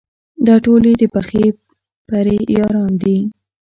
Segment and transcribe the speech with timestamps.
[0.47, 1.43] دا ټول یې د پخې
[2.07, 3.17] پرې یاران دي.